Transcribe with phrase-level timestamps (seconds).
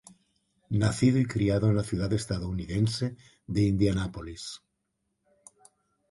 [0.71, 3.15] Nacido y criado en la ciudad estadounidense
[3.45, 4.63] de Indianápolis.